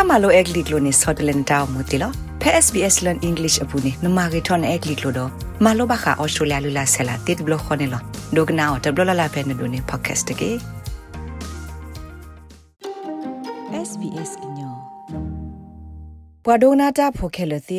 [0.00, 5.30] တာမလိုအက်ကလစ်လိုနေဆော့တလန်တောင်းမူတီလောဖဲ SBS learn english အပူနေနမဂီထွန်အက်ကလစ်လိုတော့
[5.64, 8.02] မလိုဘခါအော်စတြေးလျလူလာဆလာတစ်ဘလခွန်နေလော
[8.36, 10.50] ဒုကနာတော့ဘလလာဖဲနေဒိုနေ podcast တကေ
[13.88, 14.74] SBS ညော
[16.44, 17.78] ဘဝဒိုနာတာဖိုခဲလသီ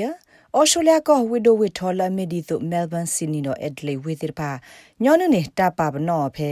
[0.55, 4.52] အော်စတြေးလျကဝီဒိုဝီထော်လာမီဒီသို့မဲလ်ဘန်စီနီနိုအက်ဒလီဝီသစ်ပါ
[5.03, 6.52] ညောနနေတာပါဘနောဖဲ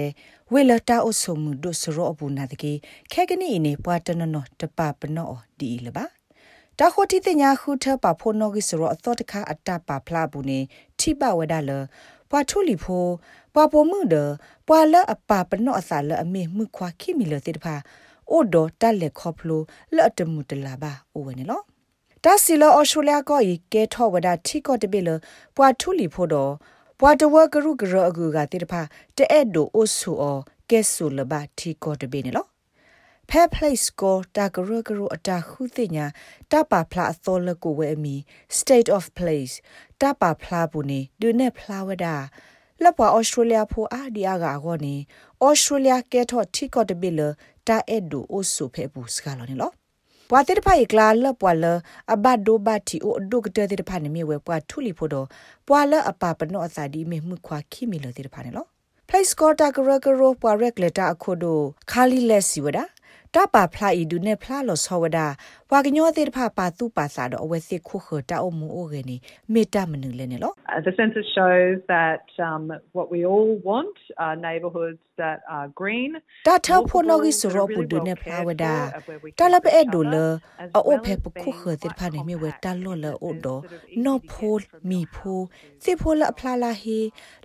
[0.54, 2.74] ဝေလတာအဆုမှုဒုစရောအပူနာတကေ
[3.12, 6.06] ခဲကနီနေပွားတနနောတပပနောဒီလပါ
[6.80, 10.60] တာခိုတီတညာခုထပါဖိုနောဂိစရောအသောတခါအတပါဖလာဘူးနေ
[11.00, 11.72] ထိပဝဒလ
[12.30, 13.06] ပွာထုလီဖို
[13.54, 14.16] ပွာပိုမှုဒ
[14.68, 17.76] ပွာလအပပနောအစာလအမေမှုခွာခိမီလတိတဖာ
[18.32, 19.62] အိုဒတက်လက်ခေါပလို
[19.96, 21.62] လတ်တမှုတလာပါအိုဝနေလော
[22.24, 23.42] တာစီလောအော်စတြေးလျကို
[23.74, 25.10] ကဲထောဝဒထိကောတပိလ
[25.56, 26.54] ပွာထုလီဖိုတော့
[27.02, 28.82] ပွာတဝကရုကရအကူကတိတဖာ
[29.18, 30.40] တဲ့ဒိုအိုဆူအော
[30.70, 32.46] ကဲဆူလဘတီကောတပိနေလော
[33.30, 36.06] fair place ကိုတာကရကရအတာခုသိညာ
[36.52, 38.16] တပါဖလာအသောလကိုဝဲအမီ
[38.58, 39.54] state of place
[40.02, 42.16] တပါဖလာဘူးနေဒုနေဖလာဝဒါ
[42.84, 44.96] လက်ပွားဩစတြေးလျဖိုအာဒီယာကအောနေ
[45.46, 47.20] ဩစတြေးလျကဲထော့တီကောတပိလ
[47.68, 49.72] တာအဲ့ဒိုအိုဆူဖဲဘူးစကလောနေလော
[50.32, 51.66] ပွာတိတဖိုင်ကလာလပွာလ
[52.14, 55.28] အဘဒိုဘတီအိုဒုကတဲ့တိတဖာနေမြေဝဲပွာထူလီဖို့တော့
[55.68, 58.66] ပွာလအပပနောအစာဒီမေမှုခွာခိမီလတိတဖာနေလော
[59.08, 62.84] play score ta gro gro ပွာရက်လက်တာအခုတို့ခါလီလက်စီဝဒါ
[63.34, 65.20] တပါဖလာဤဒုနေဖလာလောဆောဝဒ
[65.74, 69.18] ဝါကညောသေးတဖပါသူပါစာတော့အဝဲစစ်ခုခတာအမှုအိုကနေ
[69.54, 70.54] မေတ္တမနုလဲနေလော
[70.88, 72.64] The census shows that um,
[72.98, 76.12] what we all want are neighbourhoods that are green.
[76.48, 78.66] တာထဖို့နောဂီစရောပူဒုနေဖလာဝဒ
[79.40, 80.16] တာလပအဲ့ဒိုလ
[80.76, 83.48] အိုဖေပခုခတဲ့ဖာနေမြဝဲတာလောလအိုဒ
[84.06, 84.56] နောဖို
[84.90, 85.42] မီဖို
[85.84, 87.00] စေဖိုလအဖလာလာဟီ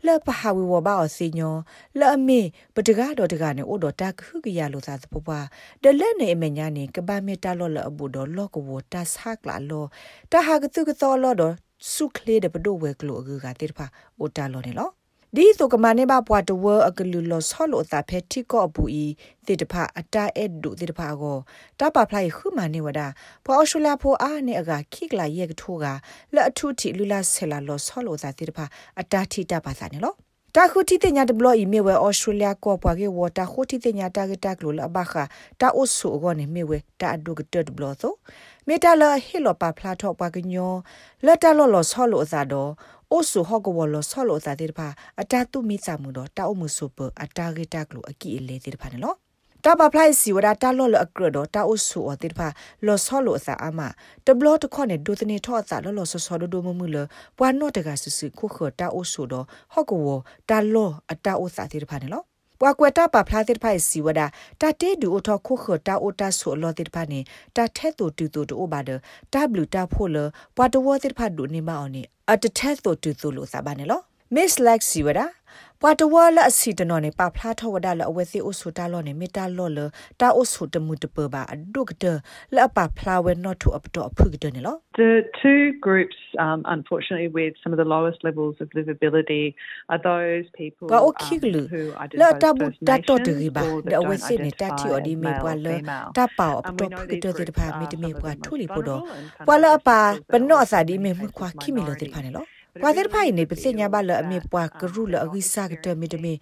[0.07, 1.57] လပဟာဝီဝဘာအစီညော
[1.99, 2.41] လအမေ
[2.75, 5.47] ပတကားတော့တကားနေအိုဒတာခုကရလိုသာသပပွား
[5.83, 9.85] ဒလက်နေအမညာနေကဘာမေတာလောလအဘူဒေါ်လောကဝတာဆာကလာလော
[10.33, 11.55] တာဟာကတုကသောလောဒေါ်
[11.93, 13.87] စုခလေတဲ့ဘဒိုဝဲကလိုအကူကတိဖာ
[14.19, 14.91] အိုတာလောနေလော
[15.37, 19.07] ဒီဆိုကမနေပါပွားတဝအကလူလောဆောလိုတာဖက်တီကောဘူဤ
[19.47, 21.39] တိတဖာအတာအဲ့ဒုတိတဖာကို
[21.81, 23.01] တပါဖလိုက်ခုမနေဝဒ
[23.45, 25.87] ပေါ်အရှူလာဖိုအားနေအကခိကလာရဲ့ကထိုးက
[26.35, 28.65] လက်အထုတီလူလာဆဲလာလောဆောလိုတာတိတဖာ
[29.01, 30.15] အတာတီတပါစာနေလော
[30.59, 35.15] တာခုတီတညာတဘလို့ဤမြေဝဲဩစတြေးလျကောပွားကေဝတာခုတီတညာတာဂက်တက်လို့လဘခ
[35.61, 38.13] တာအိုဆူဂောနေမြေဝဲတာအဒုကတက်ဘလို့ဆို
[38.67, 40.75] မေတာလဟီလောပါဖလာထောပွားကညော
[41.27, 42.71] လက်တလောလောဆောလို့အစားတော့
[43.11, 44.89] အိုဆူဟော့ကဝလောဆောလို့အစားတဲ့ဖာ
[45.21, 49.24] အတာတုမိစာမှုတော့တာအုံမှုဆူပအတာဂက်တက်လို့အကီအလေတဲ့ဖာနော်
[49.67, 52.49] တာပါဖလိုက်စီဝဒတာလောလအကရဒတာအဆူအတိဖာ
[52.87, 53.81] လောဆောလောစာအမ
[54.27, 56.97] တဘလတခွနဲ့ဒုတနေထောအစာလောလောဆောဆောဒိုမမှုလ
[57.39, 60.07] ပွာနော့တကဆဆခုခတာအဆူတော့ဟော့ကဝ
[60.49, 62.23] တာလောအတာအစာတိဖာနေလော
[62.61, 64.21] ပွာကွယ်တာပါဖလားတဲ့ဖိုင်စီဝဒ
[64.61, 67.21] တာတေဒူအထခုခတာအိုတာဆိုလောတဲ့ဖာနေ
[67.57, 68.91] တာထဲတူတူတူတိုဘာဒ
[69.33, 70.17] တာဘလူတာဖိုလ
[70.57, 74.03] ပွာတဝတဲ့ဖာဒူနေမအောင်နေအတထဲတူတူတူလို့စာပါနေလော
[74.35, 75.27] Miss Lexi wada
[75.87, 79.79] ပွာတဝလအစီတနော်နေပဖလားထဝဒလအဝဲစီအိုဆူတာလောနေမီတာလောလ
[80.21, 82.05] တာအိုဆူတမှုတပပါအဒုကတ
[82.57, 85.13] လပဖလားဝဲ not to up to အဖုကတနေလော The
[85.43, 89.45] two groups um unfortunately with some of the lowest levels of livability
[89.93, 91.63] are those people ka okiglu
[92.21, 95.31] la ta bu ta to de ba da we se ne ta ti odi me
[95.43, 95.77] bwa le
[96.17, 98.67] ta pa up to phu ke de de ba mi de me bwa thu li
[98.75, 98.97] po do
[99.47, 99.99] bwa la pa
[100.33, 102.43] pa no sa di me mu kwa ki mi lo de ba ne lo
[102.83, 106.33] ပွာတဲ့ဖိုင်နေပစညာဘလအမေပွာကရုလအဂိစာကတမီတမီ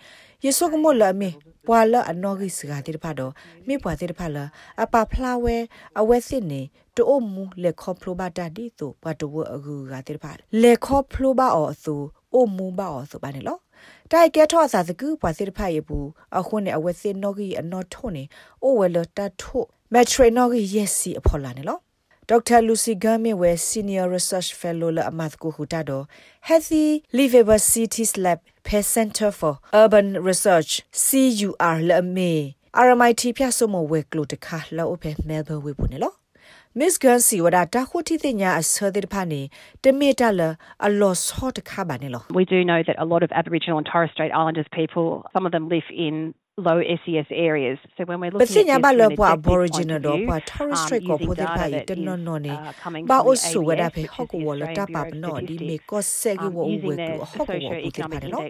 [0.45, 1.31] ယေဆုကမောလအမေ
[1.67, 3.33] ပွာလအနောဂိစကတိဖာတော့
[3.69, 4.39] မေပွာတဲ့ဖာလ
[4.83, 5.57] အပဖလာဝဲ
[6.01, 6.61] အဝဲစစ်နေ
[6.97, 10.33] တိုမူလေခေါဖလိုဘာတာဒီတူပွာတဝအဂူကတဲ့ဖာ
[10.63, 11.95] လေခေါဖလိုဘာအောသူ
[12.35, 13.59] အိုမူဘာအောဆိုပါနေလော
[14.11, 18.25] တိုက်ကဲထော့စာစကူပွာစစ်ဖာရဘူးအခုနဲ့အဝဲစစ်နောဂိအနောထုံနေ
[18.63, 19.59] အိုဝဲလတထု
[19.93, 21.79] မက်ထရီနောဂိယက်စီအဖော်လာနေလော
[22.29, 22.63] Dr.
[22.63, 26.07] Lucy Gami we Senior Research Fellow la amath ko hutado
[26.43, 35.63] Healthy Livable Cities Lab Pe Center for Urban Research CUR la me RMIT ဖြတ်ဆုမဝဲကလို့တခါလောအဖေ Melbourne
[35.65, 36.13] ဝေဘူးနေလော
[36.79, 39.41] Miss Gansi wada ta khoti te nya asade pha ni
[39.83, 40.49] temeta la
[40.87, 43.77] a los hot kha ba ne lo We do know that a lot of Aboriginal
[43.81, 46.15] and Torres Strait Islanders people some of them live in
[46.59, 47.79] low SES areas.
[47.97, 51.17] So when we're looking at this ba lo pa aboriginal do pa Torres Strait ko
[51.17, 52.53] pho de pa i de no no ne
[53.09, 56.03] ba o su wa da phe hok wo lo ta pa no di me ko
[56.03, 58.45] se gi wo we ko hok wo pu de pa no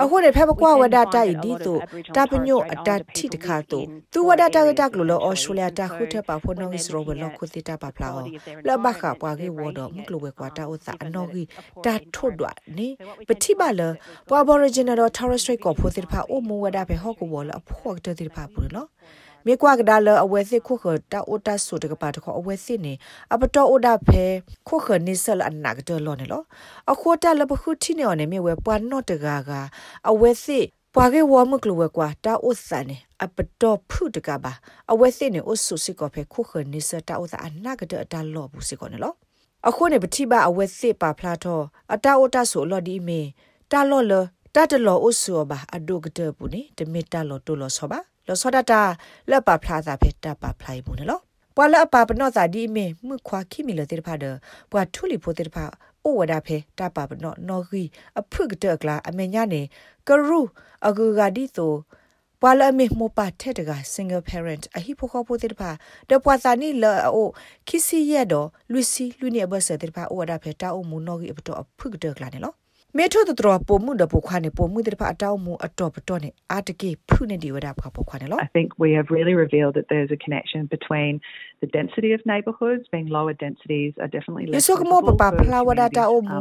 [0.00, 1.74] a ho de phe ba kwa wa da ta i di to
[2.14, 3.80] ta pa nyo a ta thi de kha to
[4.10, 6.80] tu wa da ta ta lo lo Australia ta khu the pa pho no gi
[6.96, 8.24] ro lo khu ti ta pa pla o
[8.64, 11.28] la ba kha pa gi wo do mu lo we kwa ta o sa no
[11.28, 11.44] gi
[11.84, 12.96] ta thot dwa ne
[13.28, 13.92] pa thi ba lo
[14.24, 17.20] pa aboriginal do Torres Strait ko pho de pa o mu wa da phe hok
[17.20, 18.88] wo ဘောလအဖို့တတိဖာပူနော်
[19.46, 22.92] မေကွာကဒါလအဝဲစစ်ခုခတာအိုတာဆုတကပါတခအဝဲစစ်နေ
[23.34, 24.24] အပတော်အိုဒါဖဲ
[24.68, 26.42] ခုခနိဆလအနာကတလောနေလော
[26.92, 29.50] အခိုတာလပခုတီနေော်နေမြေဝဲပွားနော့တကာက
[30.10, 30.64] အဝဲစစ်
[30.94, 34.52] ပွားကေဝမကလဝကွာတာအိုဆန်နေအပတော်ဖုတကပါ
[34.92, 39.14] အဝဲစစ်နေအိုဆုစစ်ကောဖဲခုခနိဆတာအိုသာအနာကတအတလောဘူးစစ်ကောနေလော
[39.68, 41.64] အခုနေပတိပါအဝဲစစ်ပါဖလာတော့
[41.94, 43.20] အတာအိုတာဆိုလော်ဒီမေ
[43.70, 44.12] တာလော်လ
[44.54, 48.80] တတလောအိုဆူဘာအဒုကတပူနေတမီတာလော်တိုလော်ဆောပါလောစောဒတာ
[49.30, 51.22] လက်ပါဖလာသာဖေတာပါဖလိုက်ဘူးနော်
[51.56, 54.24] ပွာလအပါပနောသာဒီမေမှုခွာခိမီလတေဖာဒ
[54.70, 55.64] ပွာထူလီဖိုတေဖာ
[56.04, 57.82] အိုဝဒါဖေတာပါပနောနော်ဂီ
[58.20, 59.62] အဖုကတကလာအမေညာနေ
[60.08, 60.40] ကရူ
[60.86, 61.72] အဂူဂါဒီတို
[62.40, 65.70] ပွာလအမေမောပါတဲ့တက single parent အဟိဖိုခောဖိုတေဖာ
[66.10, 67.28] တပွာသာနီလောအို
[67.68, 72.54] ခီစီရတော့လူစီလူနေဘဆတေဖာအိုဝဒါဖေတာအိုမူနော်ဂီအပတော့အဖုကတကလာနေလော
[72.97, 81.13] မေထိုတတော်ပုံမှုတပုခွာနေပုံမှုတပအတောင်းမှုအတော်ပတော်နေအာတကေဖုနေဒီဝဒပပုခွာနေလော I think we have really revealed that there's a connection between
[81.61, 85.87] the density of neighborhoods being lower densities are definitely less Yesok mo papa pla wada
[85.97, 86.39] ta o mu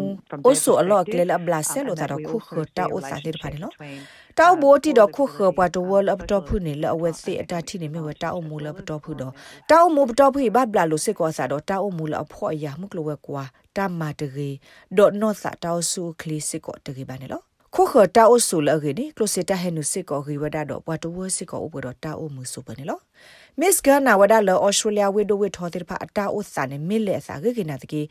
[0.48, 3.68] also a lot klela bla selo ta khu khu ta o sa dir phane lo
[3.68, 9.33] တော က်ဘိုတီတော့ခုခပွားတဝလပ်တော့ဖုနေလအဝဲစီအတာတီနေမြဝတောက်မူလပ်တော့ဖုတော့
[9.71, 13.43] တောက်မူပတော့ဖုဘဘလာလို့စစ်ကောစာတော့တောက်မူလအဖို့အရာမှုကလဝဲကွာ
[13.75, 14.49] တမတရေ
[14.97, 23.01] ဒေါ်နော့စာတောက်စုခလီစစ်ကောတရေပါနေလို့ ခုခတာအိုဆူလဂေနီကလိုစတာဟဲနုစစ်ကောဂီဝဒါတော့ဘွာတဝစစ်ကောဥပတော့တာအိုမှုစုပနေလို့
[23.59, 26.77] Miss Ghana wada lo Australia we do we tho tir pha ata o sa ne
[26.89, 28.01] mil le sa ge ge na de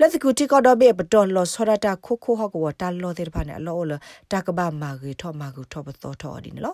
[0.00, 2.32] la de ku ti ko do be ba do lo so da ta kho kho
[2.40, 3.96] ho ko ta lo tir pha ne lo lo
[4.30, 6.72] ta ka ba ma ge tho ma gu tho ba tho tho di ne lo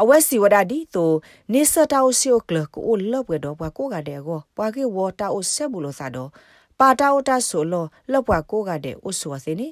[0.00, 1.04] a we si wada di to
[1.52, 4.00] ni sa ta o si o kle ko o lo we do bwa ko ga
[4.08, 6.24] de go bwa ge wo ta o se bu lo sa do
[6.80, 9.68] ပါတာဝတာဆိုလို့လောက်ပွားကိုကတဲ့ဥစွာစင်းနိ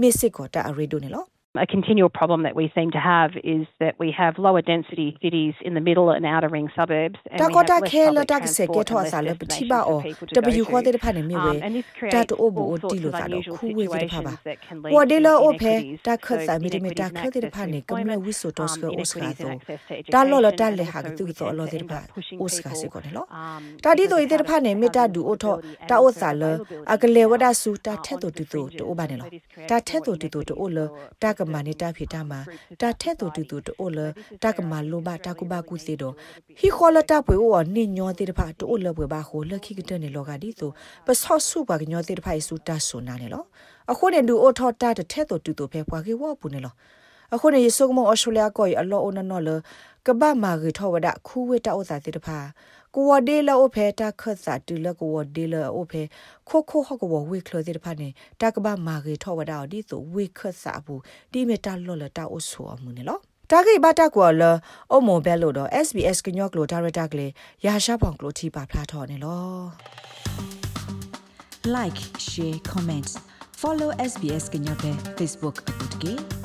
[0.00, 5.18] မစ်စစ်ကိုတာအရီဒိုနေလို့ A continual problem that we seem to have is that we have lower density
[5.20, 9.10] cities in the middle and outer ring suburbs and we have less public transport and
[9.10, 11.36] less destinations for people to go to.
[11.36, 16.00] Um, and this creates all sorts of unusual situations that can lead to inequities.
[16.04, 21.32] So inequities in access to employment, um, inequities in access to education, and also we
[21.34, 25.54] tend to end up pushing people um, တာဒီတို့တဲ့ဖာနေမေတာဒူအိုထော
[25.90, 26.42] တာအိုစာလ
[26.92, 28.44] အကလေဝဒဆူတာထက်တူတူ
[28.78, 29.28] တိုးပါနေလော
[29.70, 30.78] တာထက်တူတူတိုးလ
[31.22, 32.40] တာကမာနေတာဖိတာမှာ
[32.80, 33.98] တာထဲ့တူတူတူတိုလ
[34.42, 36.14] တာကမာလိုဘာတာကုဘာကုစီတော့
[36.58, 40.70] ဟီခေါ်လတာပွေဝနိညောတိတဖာတိုလပွေဘာခိုလခိကတနေလောကဒီဆို
[41.06, 43.44] ပဆော့ဆုဘာကညောတိတဖာဆူတာဆိုနာနေလော
[43.90, 46.74] အခုနေဒူအိုထောတာတဲ့ထဲ့တူတူဖဲပွားကေဝပူနေလော
[47.34, 49.50] အခုနေရဆုကမောအော်စတြေးလျကိုအလောအနနော်လ
[50.06, 52.38] ကဘာမာဂီထောဝဒခူဝေတာဥစာတိတဖာ
[52.94, 56.02] ကိုဝဒေလာအိုဖေတာခတ်စာတူလကိုဝဒေလာအိုဖေ
[56.48, 58.08] ခိုခိုဟကဝဝေခလတိတဖာနေ
[58.40, 61.00] တာကဘာမာဂီထောဝဒဒီဆိုဝေခတ်စာဘူး
[61.32, 63.18] ဒီမီတာလောလတာအိုဆူအမှုနေလော
[63.50, 64.42] တာဂိဘတာကွာလ
[64.94, 67.32] အမိုဘဲလို့တော့ SBS ကညော့ကလိုဒါရတာကလေး
[67.66, 69.44] ရာရှာဖောင်ကလိုတီပါဖလာထော်နေလော
[71.74, 73.12] like share comments
[73.60, 76.39] follow SBS ကညော့ပဲ Facebook အပုတ်ကြီး